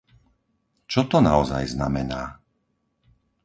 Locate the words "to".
1.11-1.17